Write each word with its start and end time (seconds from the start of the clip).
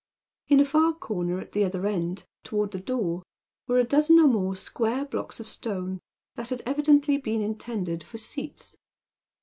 In 0.47 0.59
a 0.59 0.65
far 0.65 0.93
corner 0.95 1.39
at 1.39 1.51
the 1.51 1.63
other 1.63 1.85
end, 1.85 2.25
toward 2.43 2.71
the 2.71 2.79
door, 2.79 3.21
were 3.67 3.77
a 3.77 3.83
dozen 3.83 4.17
or 4.17 4.25
more 4.27 4.55
square 4.55 5.05
blocks 5.05 5.39
of 5.39 5.47
stone 5.47 5.99
that 6.33 6.49
had 6.49 6.63
evidently 6.65 7.17
been 7.17 7.43
intended 7.43 8.01
for 8.03 8.17
seats. 8.17 8.75